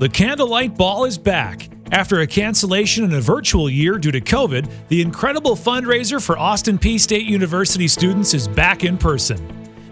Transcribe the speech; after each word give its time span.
The 0.00 0.08
Candlelight 0.08 0.78
Ball 0.78 1.04
is 1.04 1.18
back. 1.18 1.68
After 1.92 2.20
a 2.20 2.26
cancellation 2.26 3.04
in 3.04 3.12
a 3.12 3.20
virtual 3.20 3.68
year 3.68 3.98
due 3.98 4.10
to 4.10 4.20
COVID, 4.22 4.66
the 4.88 5.02
incredible 5.02 5.54
fundraiser 5.54 6.24
for 6.24 6.38
Austin 6.38 6.78
Peay 6.78 6.98
State 6.98 7.26
University 7.26 7.86
students 7.86 8.32
is 8.32 8.48
back 8.48 8.82
in 8.82 8.96
person. 8.96 9.38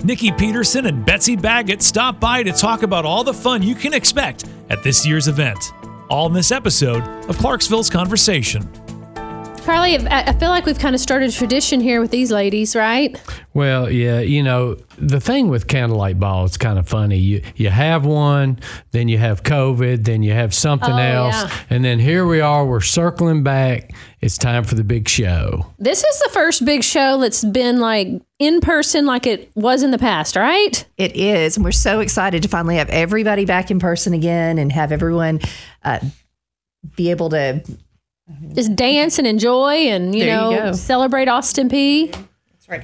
Nikki 0.05 0.33
Peterson 0.33 0.87
and 0.87 1.05
Betsy 1.05 1.37
Baggett 1.37 1.83
stop 1.83 2.19
by 2.19 2.43
to 2.43 2.53
talk 2.53 2.83
about 2.83 3.05
all 3.05 3.23
the 3.23 3.35
fun 3.35 3.63
you 3.63 3.75
can 3.75 3.93
expect 3.93 4.47
at 4.71 4.83
this 4.83 5.07
year's 5.07 5.29
event. 5.29 5.75
All 6.09 6.27
in 6.27 6.33
this 6.33 6.53
episode 6.53 7.03
of 7.29 7.37
Clarksville's 7.37 7.91
Conversation. 7.91 8.67
Charlie, 9.69 9.99
I 10.09 10.23
I 10.29 10.33
feel 10.33 10.49
like 10.49 10.65
we've 10.65 10.79
kind 10.79 10.95
of 10.95 11.01
started 11.01 11.29
a 11.29 11.33
tradition 11.33 11.79
here 11.79 12.01
with 12.01 12.11
these 12.11 12.33
ladies, 12.33 12.75
right? 12.75 13.21
Well, 13.53 13.91
yeah, 13.91 14.21
you 14.21 14.43
know, 14.43 14.77
the 14.97 15.21
thing 15.21 15.49
with 15.49 15.67
candlelight 15.67 16.19
ball 16.19 16.47
is 16.47 16.57
kind 16.57 16.79
of 16.79 16.89
funny. 16.89 17.19
You 17.19 17.43
you 17.55 17.69
have 17.69 18.07
one, 18.07 18.61
then 18.93 19.09
you 19.09 19.19
have 19.19 19.43
COVID, 19.43 20.05
then 20.07 20.23
you 20.23 20.33
have 20.33 20.55
something 20.55 20.95
Oh, 20.95 20.97
else, 20.97 21.35
yeah. 21.35 21.51
and 21.69 21.85
then 21.85 21.99
here 21.99 22.25
we 22.27 22.41
are, 22.41 22.65
we're 22.65 22.81
circling 22.81 23.43
back. 23.43 23.93
It's 24.23 24.39
time 24.39 24.65
for 24.65 24.75
the 24.75 24.85
big 24.85 25.07
show. 25.07 25.67
This 25.79 26.03
is 26.03 26.19
the 26.21 26.31
first 26.33 26.65
big 26.65 26.83
show 26.83 27.19
that's 27.21 27.45
been 27.45 27.79
like 27.79 28.09
in 28.39 28.63
person 28.63 29.05
like 29.05 29.27
it 29.27 29.51
was 29.55 29.83
in 29.83 29.91
the 29.91 29.99
past, 29.99 30.35
right? 30.35 30.83
It 30.97 31.15
is. 31.15 31.57
And 31.59 31.65
we're 31.65 31.73
so 31.73 32.01
excited 32.01 32.43
to 32.43 32.49
finally 32.49 32.77
have 32.77 32.89
everybody 32.89 33.45
back 33.45 33.71
in 33.71 33.81
person 33.81 34.15
again 34.15 34.57
and 34.57 34.73
have 34.73 34.93
everyone 34.93 35.41
uh, 35.85 36.01
be 36.97 37.11
able 37.11 37.29
to. 37.29 37.63
Just 38.55 38.75
dance 38.77 39.19
and 39.19 39.27
enjoy 39.27 39.75
and, 39.89 40.15
you 40.15 40.25
There 40.25 40.37
know, 40.37 40.51
go. 40.51 40.73
celebrate 40.73 41.29
Austin 41.29 41.69
Peay. 41.69 42.11
that's 42.13 42.69
right 42.69 42.83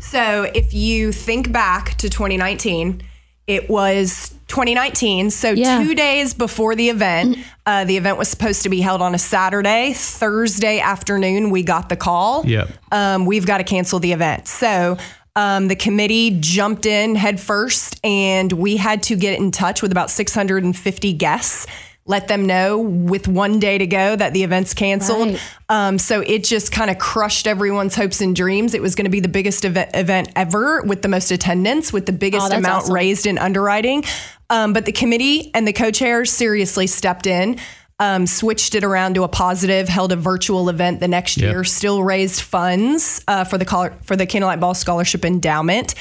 So 0.00 0.50
if 0.54 0.74
you 0.74 1.12
think 1.12 1.50
back 1.52 1.96
to 1.98 2.08
2019, 2.10 3.02
it 3.46 3.68
was 3.70 4.34
2019. 4.48 5.30
So 5.30 5.50
Yeah. 5.52 5.82
two 5.82 5.94
days 5.94 6.34
before 6.34 6.74
the 6.74 6.90
event, 6.90 7.38
uh, 7.66 7.84
the 7.84 7.96
event 7.96 8.18
was 8.18 8.28
supposed 8.28 8.62
to 8.64 8.68
be 8.68 8.80
held 8.82 9.00
on 9.00 9.14
a 9.14 9.18
Saturday. 9.18 9.92
Thursday 9.94 10.78
afternoon, 10.80 11.50
we 11.50 11.62
got 11.62 11.88
the 11.88 11.96
call. 11.96 12.44
Yep. 12.46 12.68
Um, 12.92 13.24
we've 13.26 13.46
got 13.46 13.58
to 13.58 13.64
cancel 13.64 13.98
the 13.98 14.12
event. 14.12 14.46
So 14.46 14.96
um, 15.34 15.68
the 15.68 15.76
committee 15.76 16.36
jumped 16.38 16.84
in 16.84 17.14
head 17.14 17.40
first, 17.40 17.98
and 18.04 18.52
we 18.52 18.76
had 18.76 19.02
to 19.04 19.16
get 19.16 19.38
in 19.38 19.50
touch 19.50 19.80
with 19.80 19.90
about 19.90 20.10
650 20.10 21.14
guests. 21.14 21.66
Let 22.04 22.26
them 22.26 22.46
know 22.46 22.78
with 22.80 23.28
one 23.28 23.60
day 23.60 23.78
to 23.78 23.86
go 23.86 24.16
that 24.16 24.32
the 24.32 24.42
event's 24.42 24.74
canceled. 24.74 25.28
Right. 25.28 25.40
Um, 25.68 25.98
so 25.98 26.20
it 26.20 26.42
just 26.42 26.72
kind 26.72 26.90
of 26.90 26.98
crushed 26.98 27.46
everyone's 27.46 27.94
hopes 27.94 28.20
and 28.20 28.34
dreams. 28.34 28.74
It 28.74 28.82
was 28.82 28.96
going 28.96 29.04
to 29.04 29.10
be 29.10 29.20
the 29.20 29.28
biggest 29.28 29.64
event, 29.64 29.90
event 29.94 30.30
ever 30.34 30.82
with 30.82 31.02
the 31.02 31.08
most 31.08 31.30
attendance, 31.30 31.92
with 31.92 32.06
the 32.06 32.12
biggest 32.12 32.52
Oh, 32.52 32.56
amount 32.56 32.82
awesome. 32.84 32.94
raised 32.94 33.26
in 33.26 33.38
underwriting. 33.38 34.02
Um, 34.50 34.72
but 34.72 34.84
the 34.84 34.92
committee 34.92 35.52
and 35.54 35.66
the 35.66 35.72
co 35.72 35.92
chairs 35.92 36.32
seriously 36.32 36.88
stepped 36.88 37.28
in, 37.28 37.58
um, 38.00 38.26
switched 38.26 38.74
it 38.74 38.82
around 38.82 39.14
to 39.14 39.22
a 39.22 39.28
positive, 39.28 39.88
held 39.88 40.10
a 40.10 40.16
virtual 40.16 40.68
event 40.68 40.98
the 40.98 41.06
next 41.06 41.36
Yep. 41.38 41.50
year, 41.52 41.62
still 41.62 42.02
raised 42.02 42.40
funds 42.40 43.22
uh, 43.28 43.44
for 43.44 43.58
the 43.58 43.64
color, 43.64 43.94
for 44.02 44.16
the 44.16 44.26
Candlelight 44.26 44.58
Ball 44.58 44.74
Scholarship 44.74 45.24
Endowment. 45.24 45.94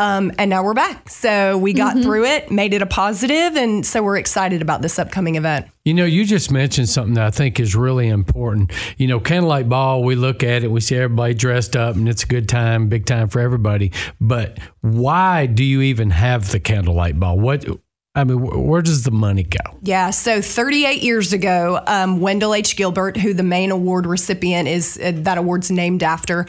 Um, 0.00 0.30
and 0.38 0.48
now 0.48 0.62
we're 0.62 0.74
back. 0.74 1.08
So 1.08 1.58
we 1.58 1.72
got 1.72 1.88
Mm-hmm. 1.94 2.02
through 2.02 2.24
it, 2.26 2.50
made 2.52 2.72
it 2.74 2.82
a 2.82 2.86
positive, 2.86 3.56
and 3.56 3.84
so 3.84 4.02
we're 4.02 4.16
excited 4.18 4.62
about 4.62 4.80
this 4.82 4.96
upcoming 4.98 5.34
event. 5.34 5.66
You 5.84 5.94
know, 5.94 6.04
you 6.04 6.24
just 6.24 6.52
mentioned 6.52 6.88
something 6.88 7.14
that 7.14 7.24
I 7.26 7.30
think 7.30 7.58
is 7.58 7.74
really 7.74 8.08
important. 8.08 8.72
You 8.98 9.08
know, 9.08 9.18
candlelight 9.18 9.68
ball, 9.68 10.04
we 10.04 10.14
look 10.14 10.44
at 10.44 10.62
it, 10.62 10.70
we 10.70 10.80
see 10.80 10.94
everybody 10.96 11.34
dressed 11.34 11.74
up, 11.74 11.96
and 11.96 12.08
it's 12.08 12.22
a 12.22 12.26
good 12.26 12.48
time, 12.48 12.88
big 12.88 13.06
time 13.06 13.28
for 13.28 13.40
everybody. 13.40 13.90
But 14.20 14.58
why 14.82 15.46
do 15.46 15.64
you 15.64 15.80
even 15.82 16.10
have 16.10 16.52
the 16.52 16.60
candlelight 16.60 17.18
ball? 17.18 17.38
What, 17.40 17.64
I 18.14 18.22
mean, 18.24 18.40
where 18.40 18.82
does 18.82 19.02
the 19.02 19.10
money 19.10 19.42
go? 19.42 19.78
Yeah, 19.82 20.10
so 20.10 20.40
38 20.40 21.02
years 21.02 21.32
ago, 21.32 21.80
um, 21.88 22.20
Wendell 22.20 22.54
H. 22.54 22.76
Gilbert, 22.76 23.16
who 23.16 23.34
the 23.34 23.42
main 23.42 23.72
award 23.72 24.06
recipient 24.06 24.68
is, 24.68 24.96
uh, 25.02 25.12
that 25.14 25.38
award's 25.38 25.70
named 25.72 26.02
after, 26.04 26.46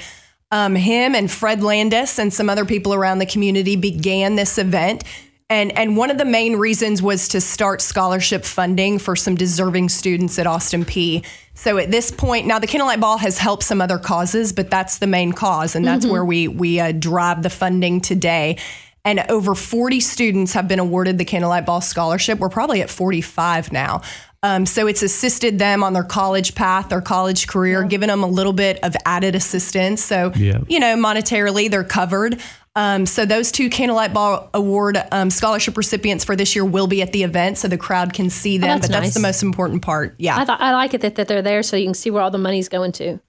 um, 0.52 0.76
him 0.76 1.16
and 1.16 1.30
Fred 1.30 1.62
Landis 1.62 2.20
and 2.20 2.34
some 2.34 2.50
other 2.50 2.66
people 2.66 2.94
around 2.94 3.20
the 3.20 3.26
community 3.26 3.76
began 3.76 4.36
this 4.36 4.58
event. 4.58 5.04
And, 5.52 5.76
and 5.76 5.98
one 5.98 6.12
of 6.12 6.20
the 6.20 6.26
main 6.26 6.58
reasons 6.58 7.02
was 7.02 7.28
to 7.30 7.42
start 7.42 7.82
scholarship 7.82 8.46
funding 8.46 9.00
for 9.00 9.16
some 9.16 9.34
deserving 9.34 9.90
students 9.90 10.38
at 10.38 10.46
Austin 10.46 10.86
Peay. 10.86 11.26
So 11.56 11.78
at 11.78 11.90
this 11.90 12.12
point, 12.12 12.46
now 12.46 12.60
the 12.60 12.68
Candlelight 12.68 13.00
Ball 13.00 13.18
has 13.18 13.40
helped 13.40 13.64
some 13.64 13.82
other 13.82 13.98
causes, 13.98 14.54
but 14.54 14.70
that's 14.70 15.00
the 15.00 15.08
main 15.08 15.34
cause, 15.34 15.76
and 15.76 15.86
that's 15.86 16.06
where 16.06 16.24
we 16.24 16.48
we 16.48 16.80
uh, 16.80 16.92
drive 16.92 17.42
the 17.44 17.50
funding 17.50 18.00
today. 18.00 18.58
And 19.04 19.26
over 19.30 19.56
40 19.56 20.00
students 20.02 20.54
have 20.54 20.68
been 20.68 20.80
awarded 20.80 21.18
the 21.18 21.26
Candlelight 21.26 21.66
Ball 21.66 21.82
Scholarship. 21.82 22.38
We're 22.38 22.50
probably 22.50 22.82
at 22.82 22.90
45 22.90 23.72
now. 23.72 24.02
Um, 24.42 24.66
so 24.66 24.88
it's 24.88 25.04
assisted 25.04 25.60
them 25.60 25.84
on 25.84 25.92
their 25.94 26.04
college 26.04 26.56
path, 26.56 26.90
their 26.90 27.02
college 27.02 27.48
career, 27.48 27.84
given 27.84 28.08
them 28.08 28.24
a 28.24 28.28
little 28.28 28.54
bit 28.54 28.80
of 28.84 28.96
added 29.06 29.36
assistance. 29.36 30.02
So, 30.04 30.32
Yeah. 30.36 30.60
you 30.68 30.80
know, 30.80 30.96
monetarily, 30.96 31.70
they're 31.70 31.84
covered. 31.84 32.40
Um, 32.76 33.06
so 33.06 33.26
those 33.26 33.52
two 33.52 33.70
Candlelight 33.70 34.14
Ball 34.14 34.50
Award 34.54 35.02
um, 35.12 35.30
scholarship 35.30 35.76
recipients 35.76 36.24
for 36.24 36.38
this 36.38 36.56
year 36.56 36.64
will 36.64 36.88
be 36.88 37.02
at 37.02 37.12
the 37.12 37.24
event, 37.24 37.58
so 37.58 37.68
the 37.68 37.78
crowd 37.78 38.14
can 38.14 38.30
see 38.30 38.58
them. 38.58 38.70
that's 38.80 38.88
but 38.88 38.94
that's 39.02 39.14
the 39.14 39.20
most 39.20 39.44
important 39.44 39.82
part. 39.82 40.16
Yeah. 40.18 40.38
I 40.38 40.46
thought 40.46 40.62
I 40.62 40.72
like 40.72 40.94
it 40.94 41.02
that, 41.02 41.16
that 41.16 41.28
they're 41.28 41.42
there 41.42 41.62
so 41.64 41.76
you 41.76 41.86
can 41.86 41.94
see 41.94 42.10
where 42.10 42.22
all 42.22 42.32
the 42.32 42.38
money's 42.38 42.70
going 42.70 42.94
to. 42.94 43.20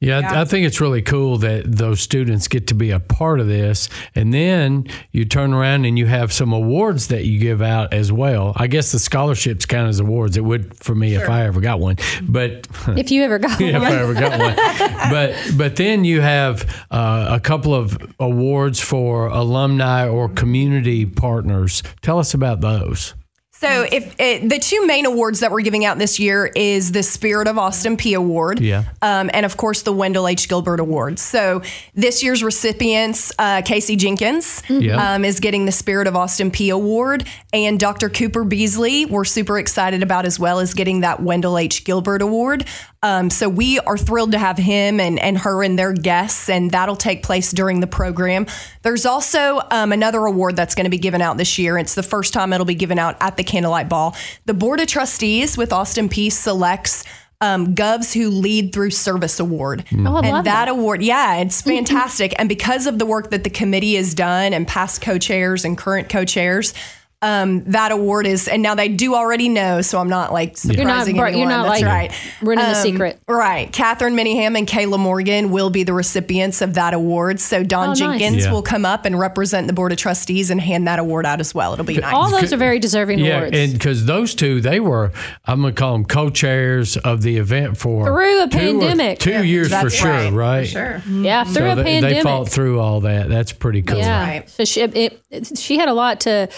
Yeah, 0.00 0.20
I- 0.32 0.40
I 0.40 0.44
think 0.44 0.66
it's 0.66 0.80
really 0.80 1.02
cool 1.02 1.38
that 1.38 1.64
those 1.76 2.00
students 2.00 2.48
get 2.48 2.66
to 2.68 2.74
be 2.74 2.90
a 2.90 2.98
part 3.00 3.40
of 3.40 3.46
this. 3.46 3.88
And 4.14 4.32
then 4.34 4.86
you 5.12 5.24
turn 5.24 5.52
around 5.52 5.84
and 5.84 5.96
you 5.98 6.06
have 6.06 6.32
some 6.32 6.52
awards 6.52 7.08
that 7.08 7.24
you 7.24 7.38
give 7.38 7.62
out 7.62 7.92
as 7.92 8.10
well. 8.12 8.52
I 8.56 8.66
guess 8.66 8.92
the 8.92 8.98
scholarships 8.98 9.64
count 9.66 9.88
as 9.88 10.00
awards. 10.00 10.36
It 10.36 10.44
would 10.44 10.76
for 10.76 10.94
me 10.94 11.14
if 11.14 11.28
I 11.28 11.44
ever 11.46 11.60
got 11.60 11.78
one. 11.80 11.96
But 12.22 12.66
If 12.96 13.10
you 13.10 13.22
ever 13.22 13.38
got 13.38 13.60
if 13.60 13.72
one. 13.74 13.82
If 13.82 13.88
I 13.88 13.96
ever 14.02 14.14
got 14.14 14.38
one. 14.38 15.10
But 15.10 15.34
but 15.56 15.76
then 15.76 16.04
you 16.04 16.20
have 16.20 16.84
uh, 16.90 17.28
a 17.30 17.40
couple 17.40 17.74
of 17.74 17.96
awards 18.20 18.80
for 18.80 19.26
alumni 19.28 20.08
or 20.08 20.28
community 20.28 21.06
partners. 21.06 21.82
Tell 22.02 22.18
us 22.18 22.34
about 22.34 22.60
those. 22.60 23.14
So, 23.62 23.86
if 23.92 24.18
it, 24.18 24.48
the 24.48 24.58
two 24.58 24.84
main 24.88 25.06
awards 25.06 25.38
that 25.38 25.52
we're 25.52 25.60
giving 25.60 25.84
out 25.84 25.96
this 25.96 26.18
year 26.18 26.50
is 26.56 26.90
the 26.90 27.04
Spirit 27.04 27.46
of 27.46 27.58
Austin 27.58 27.96
Peay 27.96 28.16
Award, 28.16 28.58
Yeah. 28.58 28.82
um, 29.02 29.30
and 29.32 29.46
of 29.46 29.56
course 29.56 29.82
the 29.82 29.92
Wendell 29.92 30.26
H. 30.26 30.48
Gilbert 30.48 30.80
Award. 30.80 31.20
So, 31.20 31.62
this 31.94 32.24
year's 32.24 32.42
recipients, 32.42 33.30
uh, 33.38 33.62
Casey 33.64 33.94
Jenkins, 33.94 34.64
Yeah. 34.68 35.14
um, 35.14 35.24
is 35.24 35.38
getting 35.38 35.64
the 35.66 35.70
Spirit 35.70 36.08
of 36.08 36.16
Austin 36.16 36.50
Peay 36.50 36.74
Award, 36.74 37.24
and 37.52 37.78
Dr. 37.78 38.08
Cooper 38.08 38.42
Beasley, 38.42 39.06
we're 39.06 39.24
super 39.24 39.60
excited 39.60 40.02
about 40.02 40.26
as 40.26 40.40
well, 40.40 40.58
is 40.58 40.74
getting 40.74 41.02
that 41.02 41.22
Wendell 41.22 41.56
H. 41.56 41.84
Gilbert 41.84 42.20
Award. 42.20 42.64
Um, 43.04 43.30
so, 43.30 43.48
we 43.48 43.78
are 43.80 43.96
thrilled 43.96 44.32
to 44.32 44.38
have 44.38 44.58
him 44.58 44.98
and, 44.98 45.20
and 45.20 45.38
her 45.38 45.62
and 45.62 45.78
their 45.78 45.92
guests, 45.92 46.48
and 46.48 46.72
that'll 46.72 46.96
take 46.96 47.22
place 47.22 47.52
during 47.52 47.78
the 47.78 47.86
program. 47.86 48.46
There's 48.82 49.06
also 49.06 49.60
um, 49.70 49.92
another 49.92 50.18
award 50.26 50.56
that's 50.56 50.74
going 50.74 50.84
to 50.86 50.90
be 50.90 50.98
given 50.98 51.22
out 51.22 51.36
this 51.36 51.58
year. 51.58 51.78
It's 51.78 51.94
the 51.94 52.02
first 52.02 52.32
time 52.32 52.52
it'll 52.52 52.66
be 52.66 52.74
given 52.74 52.98
out 52.98 53.16
at 53.20 53.36
the 53.36 53.44
Candlelight 53.52 53.88
Ball. 53.88 54.16
The 54.46 54.54
Board 54.54 54.80
of 54.80 54.86
Trustees 54.86 55.58
with 55.58 55.72
Austin 55.72 56.08
Peay's 56.08 56.36
selects 56.36 57.04
um, 57.42 57.74
Govs 57.74 58.14
who 58.14 58.30
lead 58.30 58.72
through 58.72 58.90
service 58.90 59.38
award. 59.40 59.84
Oh, 59.92 60.16
I 60.16 60.20
and 60.20 60.28
love 60.28 60.44
that 60.44 60.66
that. 60.66 60.68
award, 60.68 61.02
yeah, 61.02 61.36
it's 61.36 61.60
fantastic. 61.60 62.32
and 62.38 62.48
because 62.48 62.86
of 62.86 62.98
the 62.98 63.04
work 63.04 63.30
that 63.30 63.44
the 63.44 63.50
committee 63.50 63.96
has 63.96 64.14
done 64.14 64.54
and 64.54 64.66
past 64.66 65.02
co-chairs 65.02 65.64
and 65.64 65.76
current 65.76 66.08
co-chairs, 66.08 66.72
um, 67.22 67.62
that 67.70 67.92
award 67.92 68.26
is, 68.26 68.48
and 68.48 68.62
now 68.62 68.74
they 68.74 68.88
do 68.88 69.14
already 69.14 69.48
know, 69.48 69.80
so 69.80 69.98
I'm 69.98 70.08
not 70.08 70.32
like 70.32 70.56
surprising 70.56 71.14
You're 71.16 71.24
not, 71.24 71.30
bro- 71.32 71.38
you're 71.40 71.48
not 71.48 71.68
That's 71.68 71.82
like 71.82 71.90
right. 71.90 72.12
running 72.42 72.64
the 72.64 72.70
Um, 72.76 72.82
secret. 72.82 73.20
Right. 73.28 73.72
Catherine 73.72 74.14
Minningham 74.16 74.58
and 74.58 74.66
Kayla 74.66 74.98
Morgan 74.98 75.50
will 75.50 75.70
be 75.70 75.84
the 75.84 75.92
recipients 75.92 76.60
of 76.62 76.74
that 76.74 76.94
award. 76.94 77.38
So 77.40 77.62
Don 77.62 77.84
Oh, 77.84 77.88
nice. 77.90 77.98
Jenkins 77.98 78.44
Yeah. 78.44 78.52
will 78.52 78.62
come 78.62 78.84
up 78.84 79.04
and 79.04 79.18
represent 79.18 79.68
the 79.68 79.72
Board 79.72 79.92
of 79.92 79.98
Trustees 79.98 80.50
and 80.50 80.60
hand 80.60 80.86
that 80.88 80.98
award 80.98 81.24
out 81.24 81.38
as 81.40 81.54
well. 81.54 81.72
It'll 81.72 81.84
be 81.84 81.96
nice. 81.98 82.12
All 82.12 82.28
those 82.30 82.52
are 82.52 82.56
very 82.56 82.78
deserving 82.80 83.20
Yeah, 83.20 83.38
awards. 83.38 83.56
and 83.56 83.72
because 83.72 84.04
those 84.04 84.34
two, 84.34 84.60
they 84.60 84.80
were, 84.80 85.12
I'm 85.46 85.60
going 85.62 85.74
to 85.74 85.78
call 85.80 85.92
them 85.92 86.04
co-chairs 86.04 86.96
of 86.96 87.22
the 87.22 87.36
event 87.36 87.76
for 87.76 88.06
Through 88.06 88.42
a 88.42 88.48
two 88.48 88.58
or- 88.58 88.80
pandemic. 88.80 89.18
two 89.20 89.44
years 89.44 89.68
for 89.68 89.70
that's 89.84 89.94
sure, 89.94 90.10
right, 90.10 90.32
right? 90.32 90.66
for 90.66 90.72
sure. 90.72 91.02
yeah, 91.22 91.44
through 91.44 91.54
So 91.54 91.70
a 91.70 91.74
they, 91.76 91.82
pandemic. 91.84 92.16
they 92.16 92.22
fought 92.22 92.48
through 92.48 92.80
all 92.80 93.00
that. 93.02 93.28
That's 93.28 93.52
pretty 93.52 93.82
cool. 93.82 93.98
Yeah. 93.98 94.26
right. 94.28 94.50
So 94.50 94.64
she, 94.64 94.80
it, 94.82 94.94
it- 95.30 95.58
she 95.58 95.78
had 95.78 95.88
a 95.88 95.94
lot 95.94 96.20
to 96.20 96.48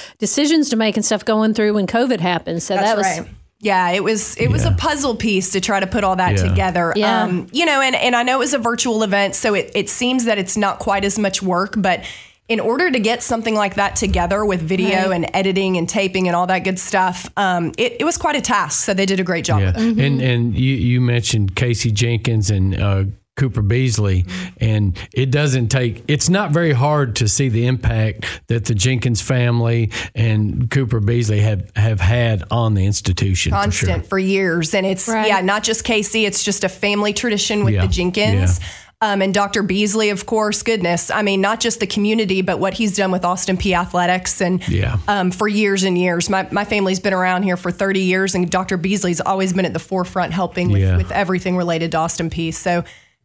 decisions 0.54 0.70
to 0.70 0.76
make 0.76 0.96
and 0.96 1.04
stuff 1.04 1.24
going 1.24 1.54
through 1.54 1.74
when 1.74 1.86
COVID 1.86 2.20
happened. 2.20 2.62
So 2.62 2.74
That's 2.74 2.88
that 2.90 2.96
was 2.96 3.06
right. 3.20 3.28
Yeah, 3.60 3.90
it 3.92 4.04
was 4.04 4.36
it 4.36 4.48
was 4.50 4.64
a 4.66 4.72
puzzle 4.72 5.16
piece 5.16 5.52
to 5.52 5.60
try 5.60 5.80
to 5.80 5.86
put 5.86 6.04
all 6.04 6.16
that 6.16 6.36
Yeah. 6.36 6.48
together. 6.48 6.92
Yeah. 6.96 7.22
Um, 7.22 7.46
you 7.50 7.64
know, 7.64 7.80
and, 7.80 7.96
and 7.96 8.14
I 8.14 8.22
know 8.22 8.36
it 8.36 8.40
was 8.40 8.52
a 8.52 8.58
virtual 8.58 9.02
event, 9.02 9.34
so 9.34 9.54
it, 9.54 9.70
it 9.74 9.88
seems 9.88 10.26
that 10.26 10.36
it's 10.38 10.56
not 10.56 10.80
quite 10.80 11.02
as 11.04 11.18
much 11.18 11.40
work, 11.42 11.74
but 11.78 12.04
in 12.46 12.60
order 12.60 12.90
to 12.90 13.00
get 13.00 13.22
something 13.22 13.54
like 13.54 13.76
that 13.76 13.96
together 13.96 14.44
with 14.44 14.60
video 14.60 15.12
and 15.12 15.30
editing 15.34 15.78
and 15.78 15.88
taping 15.88 16.26
and 16.28 16.36
all 16.36 16.46
that 16.46 16.58
good 16.58 16.78
stuff, 16.78 17.30
um, 17.38 17.72
it, 17.78 17.96
it 18.00 18.04
was 18.04 18.18
quite 18.18 18.36
a 18.36 18.42
task. 18.42 18.84
So 18.84 18.92
they 18.92 19.06
did 19.06 19.18
a 19.18 19.24
great 19.24 19.46
job 19.46 19.60
Yeah, 19.62 19.72
with 19.72 19.98
it. 19.98 20.04
and 20.04 20.20
and 20.20 20.54
you 20.54 20.74
you 20.74 21.00
mentioned 21.00 21.56
Casey 21.56 21.90
Jenkins 21.90 22.50
and 22.50 22.78
uh, 22.78 23.04
Cooper 23.36 23.62
Beasley, 23.62 24.24
and 24.58 24.96
it 25.12 25.30
doesn't 25.30 25.68
take. 25.68 26.04
It's 26.06 26.28
not 26.28 26.52
very 26.52 26.72
hard 26.72 27.16
to 27.16 27.28
see 27.28 27.48
the 27.48 27.66
impact 27.66 28.24
that 28.46 28.66
the 28.66 28.74
Jenkins 28.74 29.20
family 29.20 29.90
and 30.14 30.70
Cooper 30.70 31.00
Beasley 31.00 31.40
have 31.40 31.70
have 31.74 32.00
had 32.00 32.44
on 32.50 32.74
the 32.74 32.86
institution. 32.86 33.50
for 33.52 33.56
sure. 33.70 33.88
constant 33.88 34.06
for, 34.06 34.18
years. 34.18 34.74
And 34.74 34.86
it's, 34.86 35.08
Right. 35.08 35.26
yeah, 35.28 35.40
not 35.40 35.62
just 35.64 35.82
Casey, 35.84 36.24
it's 36.26 36.44
just 36.44 36.62
a 36.64 36.68
family 36.68 37.12
tradition 37.12 37.64
with 37.64 37.74
Yeah, 37.74 37.82
the 37.86 37.88
Jenkins. 37.92 38.60
Um, 39.00 39.20
and 39.20 39.34
Dr. 39.34 39.62
Beasley, 39.62 40.08
of 40.10 40.24
course, 40.24 40.62
goodness. 40.62 41.10
I 41.10 41.20
mean, 41.22 41.40
not 41.42 41.60
just 41.60 41.80
the 41.80 41.86
community, 41.86 42.40
but 42.40 42.58
what 42.58 42.72
he's 42.72 42.96
done 42.96 43.10
with 43.10 43.22
Austin 43.24 43.56
Peay 43.58 43.76
Athletics 43.76 44.40
and 44.40 44.66
Yeah. 44.68 44.96
um, 45.08 45.30
for 45.30 45.46
years 45.46 45.82
and 45.82 45.98
years. 45.98 46.30
My, 46.30 46.48
my 46.52 46.64
family's 46.64 47.00
been 47.00 47.12
around 47.12 47.42
here 47.42 47.58
for 47.58 47.70
30 47.70 48.00
years, 48.00 48.34
and 48.34 48.48
Dr. 48.48 48.78
Beasley's 48.78 49.20
always 49.20 49.52
been 49.52 49.66
at 49.66 49.74
the 49.74 49.78
forefront 49.80 50.32
helping 50.32 50.70
with, 50.70 50.80
Yeah. 50.80 50.96
with 50.96 51.10
everything 51.10 51.56
related 51.56 51.90
to 51.92 51.98
Austin 51.98 52.30
Peay. 52.30 52.54
So 52.54 52.84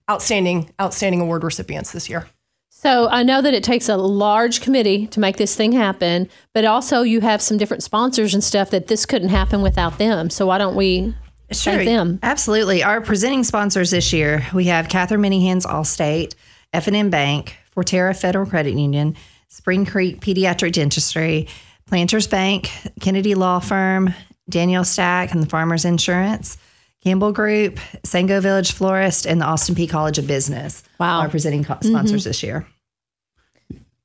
outstanding, 0.09 0.69
outstanding 0.81 1.21
award 1.21 1.43
recipients 1.43 1.91
this 1.91 2.09
year. 2.09 2.27
So 2.69 3.09
I 3.09 3.23
know 3.23 3.41
that 3.41 3.53
it 3.53 3.63
takes 3.63 3.89
a 3.89 3.97
large 3.97 4.61
committee 4.61 5.07
to 5.07 5.19
make 5.19 5.35
this 5.35 5.53
thing 5.53 5.73
happen, 5.73 6.29
but 6.53 6.63
also 6.63 7.01
you 7.01 7.19
have 7.19 7.41
some 7.41 7.57
different 7.57 7.83
sponsors 7.83 8.33
and 8.33 8.41
stuff 8.41 8.69
that 8.69 8.87
this 8.87 9.05
couldn't 9.05 9.29
happen 9.29 9.61
without 9.61 9.97
them. 9.97 10.29
So 10.29 10.45
why 10.45 10.59
don't 10.59 10.77
we 10.77 11.13
thank 11.51 11.85
them? 11.85 12.19
Absolutely. 12.23 12.81
Our 12.81 13.01
presenting 13.01 13.43
sponsors 13.43 13.91
this 13.91 14.13
year, 14.13 14.47
we 14.53 14.65
have 14.65 14.87
Catherine 14.87 15.21
Minihan's 15.21 15.65
Allstate, 15.65 16.35
F&M 16.71 17.09
Bank, 17.09 17.57
Fortera 17.75 18.17
Federal 18.17 18.45
Credit 18.45 18.73
Union, 18.75 19.17
Spring 19.49 19.85
Creek 19.85 20.21
Pediatric 20.21 20.71
Dentistry, 20.71 21.47
Planters 21.85 22.27
Bank, 22.27 22.71
Kennedy 23.01 23.35
Law 23.35 23.59
Firm, 23.59 24.13
Daniel 24.47 24.85
Stack 24.85 25.33
and 25.33 25.43
the 25.43 25.47
Farmers 25.47 25.83
Insurance, 25.83 26.57
Campbell 27.03 27.31
Group, 27.31 27.75
Sango 28.03 28.41
Village 28.41 28.73
Florist, 28.73 29.25
and 29.25 29.39
the 29.39 29.45
Austin 29.45 29.75
Peay 29.75 29.89
College 29.89 30.17
of 30.17 30.27
Business. 30.27 30.83
Wow. 30.99 31.21
Our 31.21 31.29
presenting 31.29 31.63
co- 31.63 31.77
sponsors 31.81 32.21
mm-hmm. 32.21 32.29
this 32.29 32.43
year. 32.43 32.67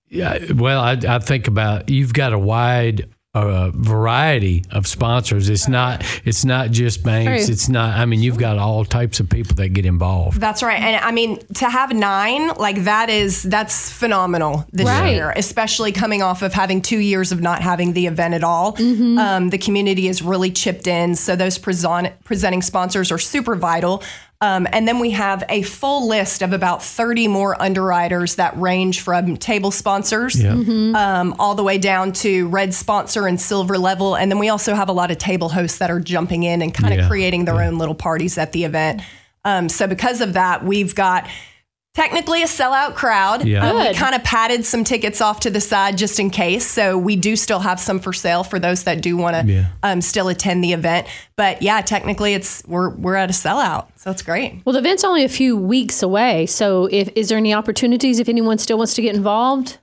Yeah, 0.09 0.53
well, 0.53 0.81
I, 0.81 0.93
I 0.93 1.19
think 1.19 1.49
about 1.49 1.89
you've 1.89 2.15
got 2.15 2.33
a 2.33 2.39
wide 2.39 3.09
uh, 3.35 3.71
variety 3.75 4.65
of 4.71 4.87
sponsors. 4.87 5.49
It's 5.49 5.69
not 5.69 6.05
it's 6.25 6.45
not 6.45 6.71
just 6.71 7.03
banks. 7.03 7.47
True. 7.47 7.53
It's 7.53 7.69
not. 7.69 7.97
I 7.99 8.05
mean, 8.05 8.23
you've 8.23 8.39
got 8.39 8.59
all 8.59 8.85
types 8.85 9.21
of 9.21 9.29
people 9.29 9.55
that 9.57 9.71
get 9.71 9.85
involved. 9.87 10.41
That's 10.41 10.63
right. 10.63 10.81
And 10.81 10.97
I 11.05 11.11
mean, 11.11 11.39
to 11.55 11.69
have 11.69 11.93
nine, 11.93 12.49
like 12.55 12.85
that 12.85 13.11
is, 13.11 13.43
that's 13.43 13.91
phenomenal 13.91 14.67
this 14.73 14.87
Right. 14.87 15.11
year, 15.15 15.33
especially 15.37 15.93
coming 15.93 16.23
off 16.23 16.43
of 16.43 16.53
having 16.53 16.81
two 16.83 16.99
years 16.99 17.33
of 17.33 17.41
not 17.41 17.61
having 17.63 17.93
the 17.93 18.07
event 18.07 18.35
at 18.35 18.45
all. 18.45 18.77
Um, 18.81 19.51
the 19.51 19.59
community 19.59 20.07
has 20.07 20.23
really 20.23 20.51
chipped 20.51 20.87
in. 20.87 21.15
So 21.17 21.35
those 21.37 21.59
present, 21.59 22.13
presenting 22.25 22.63
sponsors 22.63 23.11
are 23.11 23.19
super 23.19 23.57
vital. 23.57 24.03
Um, 24.45 24.67
and 24.73 24.87
then 24.87 24.99
we 24.99 25.11
have 25.13 25.43
a 25.49 25.63
full 25.63 26.07
list 26.07 26.43
of 26.43 26.53
about 26.53 26.83
30 26.83 27.29
more 27.29 27.61
underwriters 27.63 28.35
that 28.35 28.59
range 28.61 29.01
from 29.01 29.39
table 29.39 29.71
sponsors 29.71 30.39
Yeah. 30.39 30.53
um, 30.53 31.35
all 31.39 31.55
the 31.55 31.63
way 31.63 31.79
down 31.79 32.13
to 32.25 32.49
red 32.49 32.75
sponsor 32.75 33.27
and 33.27 33.41
silver 33.41 33.79
level. 33.79 34.15
And 34.17 34.31
then 34.31 34.39
we 34.39 34.51
also 34.51 34.75
have 34.75 34.91
a 34.91 34.93
lot 34.93 35.11
of 35.11 35.17
table 35.19 35.49
hosts 35.49 35.79
that 35.79 35.91
are 35.91 36.01
jumping 36.01 36.43
in 36.43 36.61
and 36.61 36.75
kind 36.75 36.93
of 36.93 37.01
Yeah, 37.01 37.09
creating 37.09 37.47
their 37.47 37.63
own 37.63 37.79
little 37.79 37.95
parties 37.95 38.37
at 38.37 38.53
the 38.53 38.65
event. 38.65 39.01
Um, 39.47 39.69
so 39.71 39.87
because 39.87 40.21
of 40.21 40.35
that, 40.35 40.63
we've 40.65 40.95
got 40.95 41.27
technically 41.95 42.43
a 42.43 42.47
sellout 42.47 42.95
crowd. 42.95 43.45
Yeah. 43.47 43.69
Um, 43.71 43.79
we 43.79 43.95
kind 43.95 44.15
of 44.15 44.23
padded 44.25 44.65
some 44.65 44.83
tickets 44.85 45.21
off 45.21 45.41
to 45.41 45.51
the 45.51 45.61
side 45.61 45.97
just 45.97 46.19
in 46.19 46.29
case. 46.31 46.67
So 46.67 46.99
we 46.99 47.15
do 47.17 47.37
still 47.37 47.61
have 47.61 47.79
some 47.81 48.01
for 48.01 48.13
sale 48.13 48.43
for 48.45 48.59
those 48.59 48.83
that 48.85 49.01
do 49.01 49.17
want 49.17 49.37
to 49.47 49.53
Yeah. 49.53 49.67
um, 49.83 50.01
still 50.01 50.29
attend 50.29 50.63
the 50.65 50.73
event. 50.73 51.07
But 51.37 51.63
yeah, 51.63 51.81
technically 51.81 52.35
it's 52.35 52.63
we're 52.67 52.91
we're 52.91 53.15
at 53.15 53.31
a 53.31 53.33
sellout. 53.33 53.87
So 53.97 54.11
it's 54.11 54.23
great. 54.23 54.61
Well, 54.65 54.73
the 54.73 54.81
event's 54.81 55.05
only 55.05 55.25
a 55.25 55.29
few 55.29 55.57
weeks 55.57 56.03
away. 56.03 56.47
So 56.47 56.89
if 56.91 57.09
is 57.15 57.29
there 57.29 57.39
any 57.39 57.55
opportunities 57.55 58.19
if 58.19 58.29
anyone 58.29 58.59
still 58.59 58.77
wants 58.79 58.95
to 58.95 59.03
get 59.03 59.15
involved? 59.15 59.79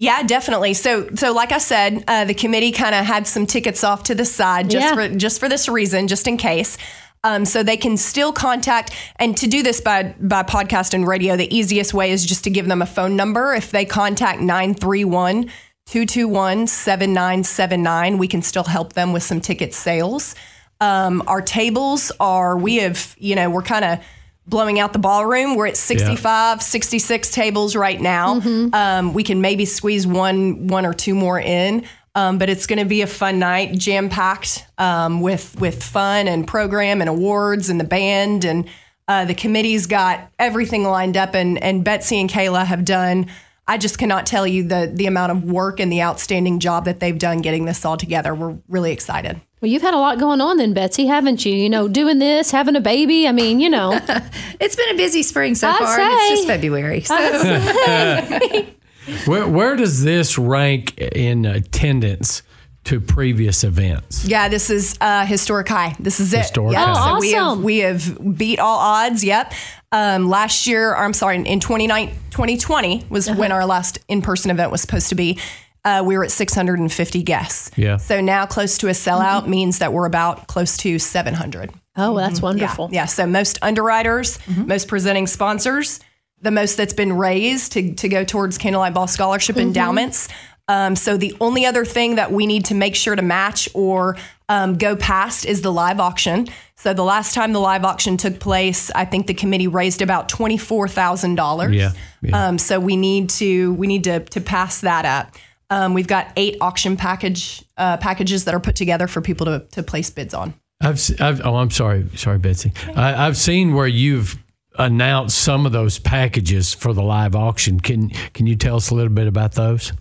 Yeah, 0.00 0.22
definitely. 0.22 0.74
So, 0.74 1.08
so 1.16 1.32
like 1.32 1.50
I 1.50 1.58
said, 1.58 2.04
uh, 2.06 2.24
the 2.24 2.34
committee 2.34 2.70
kind 2.70 2.94
of 2.94 3.04
had 3.04 3.26
some 3.26 3.46
tickets 3.46 3.82
off 3.82 4.04
to 4.04 4.14
the 4.14 4.24
side 4.24 4.70
just 4.70 4.86
Yeah. 4.86 4.94
for 4.94 5.08
just 5.16 5.40
for 5.40 5.48
this 5.48 5.68
reason, 5.68 6.06
just 6.06 6.28
in 6.28 6.36
case. 6.36 6.78
Um, 7.24 7.44
so 7.44 7.62
they 7.62 7.76
can 7.76 7.96
still 7.96 8.32
contact 8.32 8.94
and 9.16 9.36
to 9.38 9.46
do 9.46 9.62
this 9.62 9.80
by 9.80 10.14
by 10.20 10.42
podcast 10.42 10.94
and 10.94 11.06
radio. 11.06 11.36
The 11.36 11.54
easiest 11.54 11.92
way 11.92 12.10
is 12.12 12.24
just 12.24 12.44
to 12.44 12.50
give 12.50 12.66
them 12.66 12.80
a 12.82 12.86
phone 12.86 13.16
number. 13.16 13.54
If 13.54 13.70
they 13.70 13.84
contact 13.84 14.40
931 14.40 15.50
221 15.86 16.66
7979, 16.66 18.18
we 18.18 18.28
can 18.28 18.42
still 18.42 18.64
help 18.64 18.92
them 18.92 19.12
with 19.12 19.22
some 19.22 19.40
ticket 19.40 19.74
sales. 19.74 20.34
Um, 20.80 21.22
our 21.26 21.42
tables 21.42 22.12
are 22.20 22.56
we 22.56 22.76
have 22.76 23.16
you 23.18 23.34
know 23.34 23.50
we're 23.50 23.62
kind 23.62 23.84
of 23.84 23.98
blowing 24.46 24.78
out 24.80 24.92
the 24.92 24.98
ballroom. 24.98 25.56
We're 25.56 25.66
at 25.66 25.76
65, 25.76 26.62
66 26.62 27.30
tables 27.32 27.76
right 27.76 28.00
now. 28.00 28.40
Um, 28.72 29.12
we 29.12 29.22
can 29.22 29.42
maybe 29.42 29.66
squeeze 29.66 30.06
one, 30.06 30.68
one 30.68 30.86
or 30.86 30.94
two 30.94 31.14
more 31.14 31.38
in. 31.38 31.84
Um, 32.14 32.38
but 32.38 32.48
it's 32.48 32.66
going 32.66 32.78
to 32.80 32.84
be 32.84 33.02
a 33.02 33.06
fun 33.06 33.38
night, 33.38 33.72
jam 33.78 34.08
packed 34.08 34.66
um, 34.78 35.20
with 35.20 35.58
with 35.60 35.82
fun 35.82 36.26
and 36.26 36.46
program 36.46 37.00
and 37.00 37.08
awards 37.08 37.68
and 37.70 37.78
the 37.78 37.84
band 37.84 38.44
and 38.44 38.68
uh, 39.06 39.24
the 39.24 39.34
committee's 39.34 39.86
got 39.86 40.30
everything 40.38 40.84
lined 40.84 41.16
up. 41.16 41.34
And 41.34 41.62
and 41.62 41.84
Betsy 41.84 42.20
and 42.20 42.28
Kayla 42.28 42.66
have 42.66 42.84
done. 42.84 43.26
I 43.66 43.76
just 43.76 43.98
cannot 43.98 44.26
tell 44.26 44.46
you 44.46 44.64
the 44.64 44.90
the 44.92 45.06
amount 45.06 45.32
of 45.32 45.44
work 45.44 45.78
and 45.78 45.92
the 45.92 46.02
outstanding 46.02 46.58
job 46.58 46.86
that 46.86 47.00
they've 47.00 47.18
done 47.18 47.38
getting 47.42 47.66
this 47.66 47.84
all 47.84 47.96
together. 47.96 48.34
We're 48.34 48.56
really 48.68 48.92
excited. 48.92 49.40
Well, 49.60 49.70
you've 49.70 49.82
had 49.82 49.92
a 49.94 49.98
lot 49.98 50.18
going 50.20 50.40
on 50.40 50.56
then, 50.56 50.72
Betsy, 50.72 51.06
haven't 51.06 51.44
you? 51.44 51.52
You 51.52 51.68
know, 51.68 51.88
doing 51.88 52.18
this, 52.20 52.50
having 52.52 52.76
a 52.76 52.80
baby. 52.80 53.26
I 53.26 53.32
mean, 53.32 53.58
you 53.60 53.68
know, 53.68 53.92
It's 54.60 54.76
been 54.76 54.90
a 54.90 54.96
busy 54.96 55.22
spring 55.22 55.54
so 55.54 55.68
I'd 55.68 55.78
far. 55.78 56.00
and 56.00 56.12
It's 56.12 56.28
just 56.30 56.46
February. 56.46 57.00
So 57.02 57.16
Where 59.26 59.46
where 59.48 59.76
does 59.76 60.02
this 60.04 60.38
rank 60.38 60.96
in 60.98 61.44
attendance 61.46 62.42
to 62.84 63.00
previous 63.00 63.64
events? 63.64 64.24
Yeah, 64.24 64.48
this 64.48 64.70
is 64.70 64.96
uh, 65.00 65.26
historic 65.26 65.68
high. 65.68 65.94
This 65.98 66.20
is 66.20 66.32
it. 66.32 66.38
Historic 66.38 66.72
yeah, 66.74 66.94
high. 66.94 67.10
Oh, 67.10 67.14
so 67.16 67.20
we 67.20 67.32
have 67.32 67.46
awesome. 67.48 67.62
we 67.62 67.78
have 67.78 68.36
beat 68.38 68.58
all 68.58 68.78
odds. 68.78 69.22
Yep. 69.24 69.52
Um, 69.92 70.28
last 70.28 70.66
year, 70.66 70.90
or 70.90 70.98
I'm 70.98 71.12
sorry, 71.14 71.36
in 71.36 71.60
2020 71.60 73.06
was 73.08 73.28
Uh-huh. 73.28 73.38
when 73.38 73.52
our 73.52 73.64
last 73.66 73.98
in 74.08 74.22
person 74.22 74.50
event 74.50 74.70
was 74.70 74.80
supposed 74.80 75.08
to 75.10 75.14
be. 75.14 75.38
Uh, 75.84 76.02
we 76.04 76.18
were 76.18 76.24
at 76.24 76.30
650 76.30 77.22
guests. 77.22 77.70
Yeah. 77.76 77.96
So 77.96 78.20
now 78.20 78.44
close 78.46 78.76
to 78.78 78.88
a 78.88 78.92
sellout 78.92 79.46
means 79.46 79.78
that 79.78 79.92
we're 79.92 80.04
about 80.06 80.46
close 80.46 80.76
to 80.78 80.98
700. 80.98 81.70
oh, 81.96 82.12
well, 82.12 82.28
that's 82.28 82.42
wonderful. 82.42 82.90
Yeah. 82.92 83.06
So 83.06 83.26
most 83.26 83.58
underwriters, 83.62 84.38
most 84.48 84.88
presenting 84.88 85.26
sponsors, 85.26 86.00
the 86.40 86.50
most 86.50 86.76
that's 86.76 86.92
been 86.92 87.12
raised 87.12 87.72
to, 87.72 87.94
to 87.94 88.08
go 88.08 88.24
towards 88.24 88.58
Candlelight 88.58 88.94
Ball 88.94 89.06
Scholarship 89.06 89.56
endowments. 89.56 90.28
Um, 90.68 90.96
so 90.96 91.16
the 91.16 91.34
only 91.40 91.64
other 91.64 91.84
thing 91.84 92.16
that 92.16 92.30
we 92.30 92.46
need 92.46 92.66
to 92.66 92.74
make 92.74 92.94
sure 92.94 93.16
to 93.16 93.22
match 93.22 93.68
or 93.74 94.16
um, 94.50 94.76
go 94.76 94.96
past 94.96 95.46
is 95.46 95.62
the 95.62 95.72
live 95.72 95.98
auction. 95.98 96.46
So 96.76 96.92
the 96.94 97.02
last 97.04 97.34
time 97.34 97.52
the 97.52 97.58
live 97.60 97.84
auction 97.84 98.16
took 98.18 98.38
place, 98.38 98.90
I 98.94 99.04
think 99.06 99.26
the 99.26 99.34
committee 99.34 99.66
raised 99.66 100.02
about 100.02 100.28
twenty 100.28 100.58
four 100.58 100.86
thousand 100.86 101.36
dollars. 101.36 101.74
Yeah, 101.74 101.92
yeah. 102.22 102.48
Um, 102.48 102.58
so 102.58 102.78
we 102.78 102.96
need 102.96 103.30
to 103.30 103.72
we 103.74 103.86
need 103.86 104.04
to 104.04 104.20
to 104.20 104.40
pass 104.40 104.82
that 104.82 105.04
up. 105.04 105.34
Um, 105.70 105.92
we've 105.94 106.06
got 106.06 106.32
eight 106.36 106.56
auction 106.60 106.96
package 106.96 107.64
uh, 107.78 107.96
packages 107.96 108.44
that 108.44 108.54
are 108.54 108.60
put 108.60 108.76
together 108.76 109.08
for 109.08 109.20
people 109.22 109.46
to 109.46 109.66
to 109.72 109.82
place 109.82 110.10
bids 110.10 110.34
on. 110.34 110.54
I've, 110.80 110.94
s- 110.94 111.18
I've 111.20 111.44
oh 111.44 111.56
I'm 111.56 111.70
sorry 111.70 112.06
sorry 112.14 112.38
Betsy 112.38 112.72
I, 112.94 113.26
I've 113.26 113.36
seen 113.36 113.74
where 113.74 113.88
you've 113.88 114.38
announced 114.78 115.38
some 115.38 115.66
of 115.66 115.72
those 115.72 115.98
packages 115.98 116.72
for 116.72 116.92
the 116.92 117.02
live 117.02 117.34
auction. 117.34 117.80
Can 117.80 118.10
can 118.32 118.46
you 118.46 118.56
tell 118.56 118.76
us 118.76 118.90
a 118.90 118.94
little 118.94 119.12
bit 119.12 119.26
about 119.26 119.52
those? 119.52 119.92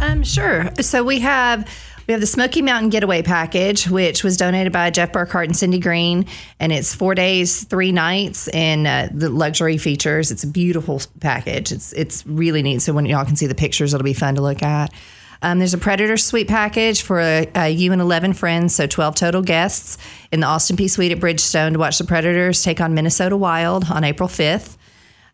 Um, 0.00 0.22
sure. 0.22 0.70
So 0.80 1.02
we 1.02 1.20
have 1.20 1.68
we 2.06 2.12
have 2.12 2.20
the 2.20 2.26
Smoky 2.26 2.62
Mountain 2.62 2.88
Getaway 2.88 3.22
Package, 3.22 3.88
which 3.88 4.24
was 4.24 4.38
donated 4.38 4.72
by 4.72 4.88
Jeff 4.90 5.12
Burkhart 5.12 5.44
and 5.44 5.56
Cindy 5.56 5.78
Green, 5.78 6.24
and 6.58 6.72
it's 6.72 6.94
four 6.94 7.14
days, 7.14 7.64
three 7.64 7.92
nights, 7.92 8.48
and 8.48 8.86
uh, 8.86 9.08
the 9.12 9.28
luxury 9.28 9.76
features. 9.76 10.30
It's 10.30 10.42
a 10.42 10.46
beautiful 10.46 11.02
package. 11.20 11.70
It's 11.70 11.92
it's 11.92 12.26
really 12.26 12.62
neat. 12.62 12.80
So 12.80 12.92
when 12.92 13.04
y'all 13.06 13.26
can 13.26 13.36
see 13.36 13.46
the 13.46 13.54
pictures, 13.54 13.92
it'll 13.92 14.04
be 14.04 14.14
fun 14.14 14.36
to 14.36 14.40
look 14.40 14.62
at. 14.62 14.92
Um, 15.42 15.58
there's 15.58 15.74
a 15.74 15.78
Predator 15.78 16.16
Suite 16.16 16.48
package 16.48 17.02
for 17.02 17.20
uh, 17.20 17.64
you 17.64 17.92
and 17.92 18.00
11 18.00 18.34
friends, 18.34 18.74
so 18.74 18.86
12 18.86 19.14
total 19.14 19.42
guests 19.42 19.98
in 20.32 20.40
the 20.40 20.46
Austin 20.46 20.76
Peay 20.76 20.90
Suite 20.90 21.12
at 21.12 21.18
Bridgestone 21.18 21.72
to 21.72 21.78
watch 21.78 21.98
the 21.98 22.04
Predators 22.04 22.62
take 22.62 22.80
on 22.80 22.94
Minnesota 22.94 23.36
Wild 23.36 23.90
on 23.90 24.04
April 24.04 24.28
5th. 24.28 24.76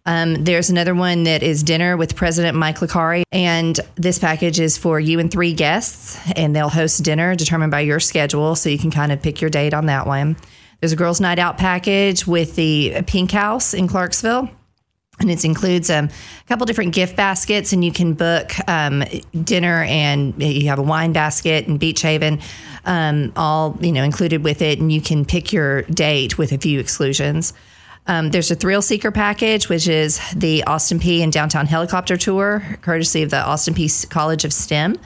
Um, 0.06 0.44
there's 0.44 0.68
another 0.68 0.94
one 0.94 1.24
that 1.24 1.42
is 1.42 1.62
dinner 1.62 1.96
with 1.96 2.14
President 2.14 2.56
Mike 2.56 2.76
Licari, 2.78 3.22
and 3.32 3.80
this 3.94 4.18
package 4.18 4.60
is 4.60 4.76
for 4.76 5.00
you 5.00 5.18
and 5.18 5.30
three 5.30 5.54
guests, 5.54 6.18
and 6.36 6.54
they'll 6.54 6.68
host 6.68 7.02
dinner 7.02 7.34
determined 7.34 7.70
by 7.70 7.80
your 7.80 8.00
schedule, 8.00 8.54
so 8.54 8.68
you 8.68 8.78
can 8.78 8.90
kind 8.90 9.12
of 9.12 9.22
pick 9.22 9.40
your 9.40 9.48
date 9.48 9.72
on 9.72 9.86
that 9.86 10.06
one. 10.06 10.36
There's 10.80 10.92
a 10.92 10.96
girls' 10.96 11.22
night 11.22 11.38
out 11.38 11.56
package 11.56 12.26
with 12.26 12.56
the 12.56 13.02
Pink 13.06 13.30
House 13.30 13.72
in 13.72 13.88
Clarksville. 13.88 14.50
And 15.20 15.30
it 15.30 15.44
includes 15.44 15.90
um, 15.90 16.06
a 16.06 16.48
couple 16.48 16.66
different 16.66 16.92
gift 16.92 17.16
baskets, 17.16 17.72
and 17.72 17.84
you 17.84 17.92
can 17.92 18.14
book 18.14 18.52
um, 18.68 19.04
dinner, 19.44 19.84
and 19.84 20.34
you 20.42 20.68
have 20.68 20.80
a 20.80 20.82
wine 20.82 21.12
basket 21.12 21.68
and 21.68 21.78
Beachaven, 21.78 22.42
um, 22.84 23.32
all 23.36 23.78
you 23.80 23.92
know 23.92 24.02
included 24.02 24.42
with 24.42 24.60
it, 24.60 24.80
and 24.80 24.90
you 24.90 25.00
can 25.00 25.24
pick 25.24 25.52
your 25.52 25.82
date 25.82 26.36
with 26.36 26.50
a 26.52 26.58
few 26.58 26.80
exclusions. 26.80 27.52
Um, 28.06 28.30
there's 28.30 28.50
a 28.50 28.54
Thrill 28.54 28.82
Seeker 28.82 29.10
package, 29.10 29.68
which 29.68 29.88
is 29.88 30.20
the 30.34 30.64
Austin 30.64 30.98
Peay 30.98 31.20
and 31.20 31.32
Downtown 31.32 31.66
Helicopter 31.66 32.16
Tour, 32.16 32.62
courtesy 32.82 33.22
of 33.22 33.30
the 33.30 33.42
Austin 33.42 33.72
Peay 33.72 34.08
College 34.10 34.44
of 34.44 34.52
STEM. 34.52 34.98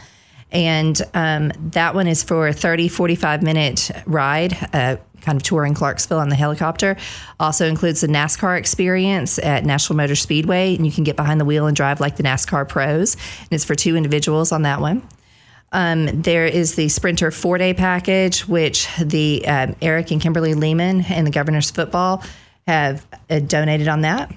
And 0.51 1.01
um, 1.15 1.53
that 1.73 1.95
one 1.95 2.07
is 2.07 2.23
for 2.23 2.49
a 2.49 2.53
30, 2.53 2.89
45 2.89 3.43
minute 3.43 3.91
ride, 4.07 4.55
uh, 4.73 4.97
kind 5.21 5.37
of 5.37 5.43
touring 5.43 5.75
Clarksville 5.75 6.19
on 6.19 6.29
the 6.29 6.37
helicopter. 6.37 6.97
Also 7.39 7.67
includes 7.67 8.01
the 8.01 8.07
NASCAR 8.07 8.59
experience 8.59 9.39
at 9.39 9.65
National 9.65 9.97
Motor 9.97 10.17
Speedway, 10.17 10.75
and 10.75 10.87
you 10.87 10.93
can 10.93 11.05
get 11.05 11.17
behind 11.17 11.41
the 11.41 11.45
wheel 11.45 11.67
and 11.67 11.77
drive 11.77 12.01
like 12.01 12.17
the 12.17 12.23
NASCAR 12.23 12.69
pros. 12.69 13.15
And 13.15 13.49
it's 13.51 13.65
for 13.65 13.75
two 13.75 13.97
individuals 13.97 14.53
on 14.53 14.63
that 14.63 14.81
one. 14.81 15.07
Um, 15.71 16.23
there 16.23 16.47
is 16.47 16.77
the 16.77 16.89
Sprinter 16.89 17.31
four 17.31 17.59
day 17.59 17.75
package, 17.75 18.49
which 18.49 18.89
the 18.97 19.47
um, 19.47 19.77
Eric 19.83 20.11
and 20.11 20.21
Kimberly 20.21 20.55
Lehman 20.55 21.03
and 21.03 21.27
the 21.27 21.31
Governor's 21.31 21.71
Football 21.71 22.23
have 22.67 23.07
uh, 23.29 23.41
donated 23.41 23.89
on 23.89 24.03
that. 24.03 24.35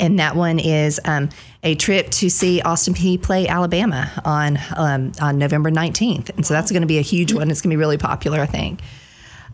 And 0.00 0.18
that 0.18 0.36
one 0.36 0.58
is 0.58 1.00
um, 1.04 1.30
a 1.62 1.74
trip 1.74 2.10
to 2.10 2.30
see 2.30 2.60
Austin 2.62 2.94
Peay 2.94 3.20
play 3.20 3.48
Alabama 3.48 4.10
on 4.24 4.58
um, 4.76 5.12
on 5.20 5.38
November 5.38 5.70
19th. 5.70 6.30
And 6.36 6.46
so 6.46 6.54
that's 6.54 6.70
going 6.70 6.82
to 6.82 6.86
be 6.88 6.98
a 6.98 7.02
huge 7.02 7.32
one. 7.32 7.50
It's 7.50 7.60
going 7.60 7.70
to 7.70 7.76
be 7.76 7.80
really 7.80 7.98
popular, 7.98 8.40
I 8.40 8.46
think. 8.46 8.80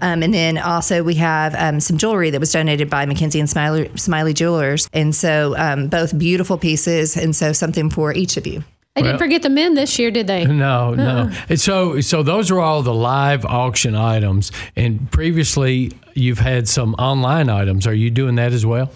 Um, 0.01 0.23
and 0.23 0.33
then 0.33 0.59
also 0.59 1.03
we 1.03 1.15
have 1.15 1.55
um, 1.57 1.81
some 1.81 1.99
jewelry 1.99 2.31
that 2.31 2.41
was 2.41 2.53
donated 2.53 2.89
by 2.89 3.05
Mackenzie 3.07 3.41
and 3.41 3.51
Smiley, 3.51 3.91
Smiley 3.97 4.33
Jewelers. 4.33 4.89
And 4.93 5.15
so 5.15 5.57
um, 5.57 5.89
both 5.89 6.17
beautiful 6.17 6.57
pieces. 6.57 7.17
And 7.17 7.35
so 7.35 7.53
something 7.53 7.91
for 7.91 8.13
each 8.13 8.37
of 8.37 8.47
you. 8.47 8.63
They 8.95 9.03
didn't 9.03 9.19
forget 9.19 9.43
the 9.43 9.49
men 9.49 9.75
this 9.75 9.97
year, 9.99 10.11
did 10.11 10.27
they? 10.27 10.45
No, 10.59 10.93
no. 10.95 11.31
And 11.49 11.61
so, 11.61 12.01
so 12.01 12.25
those 12.25 12.51
are 12.51 12.59
all 12.59 12.83
the 12.83 12.95
live 12.95 13.45
auction 13.45 13.95
items. 13.95 14.51
And 14.75 15.09
previously, 15.13 15.93
you've 16.15 16.41
had 16.41 16.67
some 16.69 16.95
online 16.95 17.49
items. 17.49 17.87
Are 17.87 17.95
you 17.95 18.11
doing 18.11 18.35
that 18.37 18.53
as 18.53 18.67
well? 18.67 18.91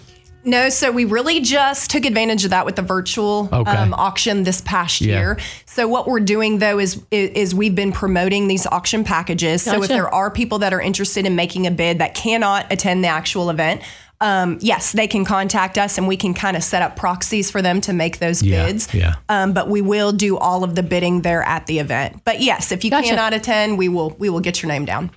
No, 0.45 0.69
so 0.69 0.91
we 0.91 1.05
really 1.05 1.39
just 1.39 1.89
took 1.89 2.05
advantage 2.05 2.43
of 2.43 2.49
that 2.51 2.65
with 2.65 2.75
the 2.75 2.81
virtual 2.81 3.47
Okay. 3.51 3.71
um, 3.71 3.93
auction 3.93 4.43
this 4.43 4.59
past 4.61 4.99
Yeah. 5.01 5.19
year. 5.19 5.37
So 5.65 5.87
what 5.87 6.07
we're 6.07 6.19
doing 6.19 6.59
though 6.59 6.79
is 6.79 7.01
is 7.11 7.55
we've 7.55 7.75
been 7.75 7.91
promoting 7.91 8.47
these 8.47 8.65
auction 8.67 9.03
packages. 9.03 9.61
So 9.61 9.81
if 9.83 9.87
there 9.89 10.13
are 10.13 10.29
people 10.29 10.59
that 10.59 10.73
are 10.73 10.81
interested 10.81 11.25
in 11.25 11.35
making 11.35 11.65
a 11.67 11.71
bid 11.71 11.99
that 11.99 12.13
cannot 12.13 12.71
attend 12.71 13.03
the 13.03 13.07
actual 13.07 13.49
event, 13.49 13.81
um, 14.21 14.57
yes, 14.61 14.91
they 14.91 15.07
can 15.07 15.25
contact 15.25 15.77
us 15.77 15.97
and 15.97 16.07
we 16.07 16.15
can 16.17 16.33
kind 16.33 16.55
of 16.55 16.63
set 16.63 16.81
up 16.81 16.95
proxies 16.95 17.49
for 17.51 17.61
them 17.61 17.81
to 17.81 17.93
make 17.93 18.19
those 18.19 18.41
Yeah, 18.41 18.65
bids. 18.65 18.87
yeah. 18.93 19.15
Um, 19.29 19.51
but 19.53 19.67
we 19.69 19.81
will 19.81 20.11
do 20.13 20.37
all 20.37 20.63
of 20.63 20.75
the 20.75 20.83
bidding 20.83 21.21
there 21.21 21.43
at 21.43 21.65
the 21.67 21.79
event. 21.79 22.21
But 22.23 22.39
yes, 22.41 22.71
if 22.71 22.83
you 22.85 22.89
Gotcha. 22.91 23.09
cannot 23.09 23.33
attend, 23.33 23.77
we 23.77 23.89
will 23.89 24.15
we 24.19 24.29
will 24.29 24.39
get 24.41 24.61
your 24.61 24.67
name 24.71 24.85
down. 24.85 25.11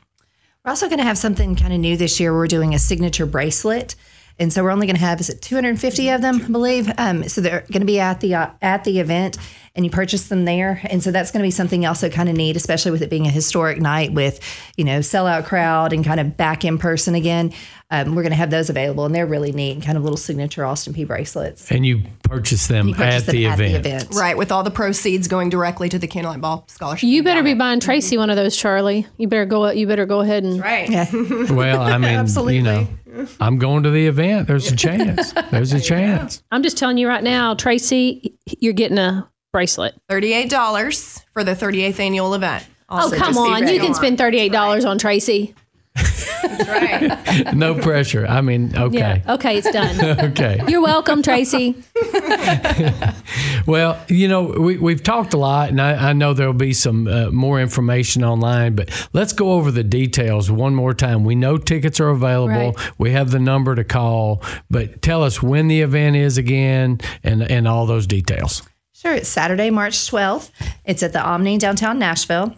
We're 0.64 0.70
also 0.70 0.86
going 0.86 0.98
to 0.98 1.04
have 1.04 1.18
something 1.18 1.54
kind 1.54 1.72
of 1.72 1.78
new 1.78 1.96
this 1.96 2.18
year. 2.18 2.32
We're 2.34 2.48
doing 2.48 2.74
a 2.74 2.78
signature 2.78 3.26
bracelet. 3.26 3.94
And 4.38 4.52
so 4.52 4.62
we're 4.62 4.70
only 4.70 4.86
going 4.86 4.96
to 4.96 5.02
have 5.02 5.18
is 5.20 5.30
it 5.30 5.40
250 5.42 6.08
of 6.10 6.20
them, 6.22 6.42
I 6.44 6.48
believe. 6.48 6.92
Um, 6.98 7.28
so 7.28 7.40
they're 7.40 7.60
going 7.72 7.80
to 7.80 7.86
be 7.86 7.98
at 8.00 8.20
the 8.20 8.34
uh, 8.34 8.50
at 8.60 8.84
the 8.84 9.00
event, 9.00 9.38
and 9.74 9.84
you 9.84 9.90
purchase 9.90 10.28
them 10.28 10.44
there. 10.44 10.80
And 10.90 11.02
so 11.02 11.10
that's 11.10 11.30
going 11.30 11.40
to 11.42 11.46
be 11.46 11.50
something 11.50 11.86
also 11.86 12.10
kind 12.10 12.28
of 12.28 12.36
neat, 12.36 12.54
especially 12.56 12.90
with 12.90 13.00
it 13.02 13.08
being 13.08 13.26
a 13.26 13.30
historic 13.30 13.80
night 13.80 14.12
with 14.12 14.40
you 14.76 14.84
know 14.84 14.98
sellout 14.98 15.46
crowd 15.46 15.92
and 15.94 16.04
kind 16.04 16.20
of 16.20 16.36
back 16.36 16.64
in 16.64 16.76
person 16.78 17.14
again. 17.14 17.52
Um, 17.88 18.16
we're 18.16 18.22
going 18.22 18.32
to 18.32 18.36
have 18.36 18.50
those 18.50 18.68
available, 18.68 19.04
and 19.06 19.14
they're 19.14 19.26
really 19.26 19.52
neat, 19.52 19.80
kind 19.84 19.96
of 19.96 20.02
little 20.02 20.16
signature 20.16 20.64
Austin 20.64 20.92
Peay 20.92 21.06
bracelets. 21.06 21.70
And 21.70 21.86
you 21.86 22.02
purchase 22.24 22.66
them, 22.66 22.88
You 22.88 22.94
purchase 22.96 23.22
at, 23.22 23.26
them 23.26 23.34
the 23.36 23.46
at 23.46 23.60
event. 23.60 23.84
the 23.84 23.90
event. 23.90 24.08
Right, 24.14 24.36
with 24.36 24.50
all 24.50 24.64
the 24.64 24.72
proceeds 24.72 25.28
going 25.28 25.50
directly 25.50 25.88
to 25.90 25.98
the 25.98 26.08
Candlelight 26.08 26.40
Ball 26.40 26.64
Scholarship. 26.66 27.08
You 27.08 27.22
better 27.22 27.44
be 27.44 27.54
buying 27.54 27.78
Tracy 27.78 28.18
one 28.18 28.28
of 28.28 28.34
those, 28.34 28.56
Charlie. 28.56 29.06
You 29.18 29.28
better 29.28 29.46
go. 29.46 29.70
You 29.70 29.86
better 29.86 30.04
go 30.04 30.20
ahead 30.20 30.42
and. 30.42 30.60
Right. 30.60 30.90
Well, 31.48 31.80
I 31.80 31.96
mean, 31.98 32.10
Absolutely. 32.10 32.56
you 32.56 32.62
know, 32.62 32.88
I'm 33.40 33.58
going 33.58 33.82
to 33.84 33.90
the 33.90 34.06
event. 34.06 34.48
There's 34.48 34.70
a 34.70 34.76
chance. 34.86 35.32
There's 35.50 35.72
a 35.72 35.80
chance. 35.80 36.42
I'm 36.50 36.62
just 36.62 36.76
telling 36.78 36.98
you 36.98 37.08
right 37.08 37.22
now, 37.24 37.54
Tracy, 37.54 38.36
you're 38.60 38.72
getting 38.72 38.98
a 38.98 39.28
bracelet. 39.52 39.94
$38 40.10 41.24
for 41.32 41.44
the 41.44 41.52
38th 41.54 42.00
annual 42.00 42.34
event. 42.34 42.66
Oh, 42.88 43.10
come 43.16 43.34
just 43.34 43.38
on. 43.38 43.66
You 43.68 43.80
can 43.80 43.94
spend 43.94 44.18
$38 44.18 44.86
on 44.88 44.98
Tracy. 44.98 45.54
Right. 46.68 47.52
No 47.54 47.74
pressure. 47.74 48.26
I 48.26 48.40
mean, 48.40 48.76
okay. 48.76 48.98
Yeah. 49.24 49.34
Okay, 49.34 49.58
it's 49.58 49.70
done. 49.70 49.96
Okay. 50.30 50.60
You're 50.68 50.82
welcome, 50.82 51.22
Tracy. 51.22 51.74
Well, 53.66 54.00
you 54.08 54.28
know, 54.28 54.44
we, 54.44 54.76
we've 54.78 55.02
talked 55.02 55.34
a 55.34 55.36
lot, 55.36 55.70
and 55.70 55.80
I, 55.80 56.10
I 56.10 56.12
know 56.12 56.34
there'll 56.34 56.52
be 56.52 56.72
some 56.72 57.08
uh, 57.08 57.30
more 57.32 57.60
information 57.60 58.22
online, 58.22 58.76
but 58.76 59.08
let's 59.12 59.32
go 59.32 59.52
over 59.54 59.72
the 59.72 59.82
details 59.82 60.48
one 60.50 60.72
more 60.74 60.94
time. 60.94 61.24
We 61.24 61.34
know 61.34 61.58
tickets 61.58 61.98
are 61.98 62.10
available, 62.10 62.46
Right. 62.72 62.98
we 62.98 63.10
have 63.10 63.32
the 63.32 63.40
number 63.40 63.74
to 63.74 63.82
call, 63.82 64.40
but 64.70 65.02
tell 65.02 65.24
us 65.24 65.42
when 65.42 65.66
the 65.66 65.80
event 65.80 66.14
is 66.14 66.38
again 66.38 66.98
and, 67.24 67.42
and 67.42 67.66
all 67.66 67.86
those 67.86 68.06
details. 68.06 68.62
Sure, 68.92 69.14
it's 69.14 69.28
Saturday, 69.28 69.70
March 69.70 69.94
12th. 70.10 70.50
It's 70.84 71.02
at 71.02 71.12
the 71.12 71.20
Omni 71.20 71.58
downtown 71.58 71.98
Nashville. 71.98 72.54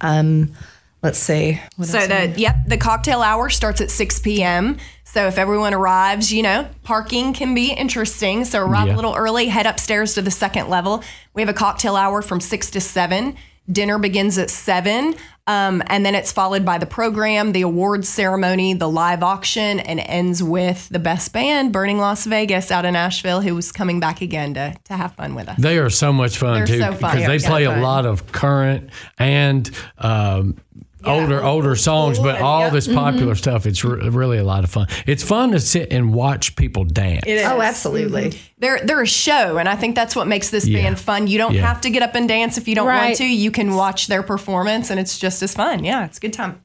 Um, 0.00 0.54
let's 1.02 1.18
see. 1.18 1.60
What 1.76 1.88
So 1.88 2.06
the 2.06 2.34
yep, 2.36 2.56
the 2.66 2.76
cocktail 2.76 3.22
hour 3.22 3.48
starts 3.50 3.80
at 3.80 3.90
6 3.90 4.20
p.m. 4.20 4.76
So 5.04 5.26
if 5.26 5.38
everyone 5.38 5.72
arrives, 5.74 6.32
you 6.32 6.42
know, 6.42 6.68
parking 6.82 7.32
can 7.32 7.54
be 7.54 7.72
interesting. 7.72 8.44
So 8.44 8.60
arrive 8.60 8.88
Yeah. 8.88 8.94
a 8.94 8.96
little 8.96 9.14
early, 9.14 9.46
head 9.48 9.66
upstairs 9.66 10.14
to 10.14 10.22
the 10.22 10.30
second 10.30 10.68
level. 10.68 11.02
We 11.34 11.40
have 11.42 11.48
a 11.48 11.54
cocktail 11.54 11.96
hour 11.96 12.20
from 12.20 12.40
6 12.40 12.70
to 12.72 12.80
7. 12.80 13.34
Dinner 13.70 13.98
begins 13.98 14.36
at 14.38 14.50
7. 14.50 15.14
Um, 15.46 15.82
and 15.86 16.04
then 16.04 16.14
it's 16.14 16.30
followed 16.30 16.66
by 16.66 16.76
the 16.76 16.84
program, 16.84 17.52
the 17.52 17.62
awards 17.62 18.06
ceremony, 18.06 18.74
the 18.74 18.88
live 18.88 19.22
auction, 19.22 19.80
and 19.80 19.98
ends 19.98 20.42
with 20.42 20.90
the 20.90 20.98
best 20.98 21.32
band, 21.32 21.72
Burning 21.72 21.96
Las 21.96 22.26
Vegas 22.26 22.70
out 22.70 22.84
of 22.84 22.92
Nashville, 22.92 23.40
who 23.40 23.54
was 23.54 23.72
coming 23.72 23.98
back 23.98 24.20
again 24.20 24.52
to, 24.54 24.74
to 24.84 24.92
have 24.94 25.14
fun 25.14 25.34
with 25.34 25.48
us. 25.48 25.56
They 25.58 25.78
are 25.78 25.88
so 25.88 26.12
much 26.12 26.36
fun 26.36 26.58
They're 26.58 26.66
too 26.66 26.78
so 26.80 26.92
because 26.92 27.14
they 27.26 27.38
They 27.38 27.46
play 27.46 27.64
so 27.64 27.74
a 27.74 27.80
lot 27.80 28.04
of 28.04 28.30
current 28.30 28.90
and 29.18 29.70
um, 29.96 30.56
older 31.04 31.42
older 31.42 31.76
songs, 31.76 32.18
but 32.18 32.40
all 32.40 32.62
yep. 32.62 32.72
this 32.72 32.86
mm-hmm. 32.86 32.96
popular 32.96 33.34
stuff. 33.34 33.66
It's 33.66 33.84
re- 33.84 34.08
really 34.08 34.38
a 34.38 34.44
lot 34.44 34.64
of 34.64 34.70
fun. 34.70 34.86
It's 35.06 35.22
fun 35.22 35.52
to 35.52 35.60
sit 35.60 35.92
and 35.92 36.12
watch 36.12 36.56
people 36.56 36.84
dance. 36.84 37.24
Oh, 37.26 37.60
absolutely. 37.60 38.30
Mm-hmm. 38.30 38.38
They're 38.58 38.80
they're 38.80 39.02
a 39.02 39.06
show, 39.06 39.58
and 39.58 39.68
I 39.68 39.76
think 39.76 39.94
that's 39.94 40.16
what 40.16 40.26
makes 40.26 40.50
this 40.50 40.66
Yeah. 40.66 40.82
band 40.82 40.98
fun. 40.98 41.26
You 41.26 41.38
don't 41.38 41.54
Yeah. 41.54 41.66
have 41.66 41.80
to 41.82 41.90
get 41.90 42.02
up 42.02 42.14
and 42.14 42.28
dance 42.28 42.58
if 42.58 42.68
you 42.68 42.74
don't 42.74 42.86
Right. 42.86 43.06
want 43.06 43.16
to. 43.16 43.24
You 43.26 43.50
can 43.50 43.74
watch 43.74 44.06
their 44.08 44.22
performance, 44.22 44.90
and 44.90 44.98
it's 44.98 45.18
just 45.18 45.42
as 45.42 45.54
fun. 45.54 45.84
Yeah, 45.84 46.04
it's 46.04 46.18
a 46.18 46.20
good 46.20 46.32
time. 46.32 46.62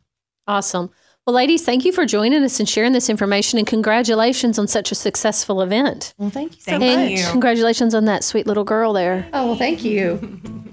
Awesome. 0.48 0.90
Well, 1.26 1.36
ladies, 1.36 1.64
thank 1.64 1.86
you 1.86 1.94
for 1.94 2.06
joining 2.06 2.44
us 2.44 2.60
and 2.60 2.68
sharing 2.68 2.92
this 2.92 3.10
information, 3.10 3.58
and 3.58 3.66
congratulations 3.66 4.60
on 4.60 4.68
such 4.68 4.92
a 4.92 4.96
successful 4.96 5.62
event. 5.62 6.14
Well, 6.18 6.30
thank 6.30 6.56
you 6.56 6.62
so 6.62 6.72
Thank 6.72 6.84
And 6.84 7.12
much. 7.12 7.20
you. 7.22 7.28
congratulations 7.32 7.96
on 7.96 8.06
that 8.06 8.26
sweet 8.26 8.46
little 8.46 8.66
girl 8.66 8.92
there. 8.92 9.26
Oh, 9.32 9.46
well, 9.48 9.56
thank 9.56 9.86
you. 9.86 10.18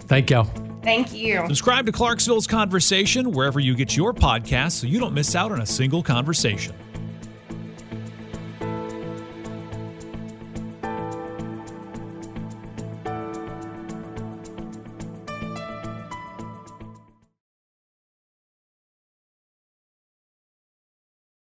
Thank 0.08 0.28
y'all. 0.30 0.48
Thank 0.82 1.12
you. 1.12 1.42
Subscribe 1.46 1.86
to 1.86 1.92
Clarksville's 1.92 2.46
Conversation 2.46 3.32
wherever 3.32 3.60
you 3.60 3.74
get 3.74 3.96
your 3.96 4.14
podcasts 4.14 4.72
so 4.72 4.86
you 4.86 4.98
don't 4.98 5.14
miss 5.14 5.34
out 5.34 5.52
on 5.52 5.60
a 5.60 5.66
single 5.66 6.02
conversation. 6.02 6.74